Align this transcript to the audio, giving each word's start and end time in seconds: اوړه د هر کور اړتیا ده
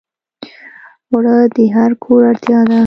اوړه 1.11 1.35
د 1.55 1.57
هر 1.75 1.91
کور 2.03 2.21
اړتیا 2.29 2.59
ده 2.69 2.77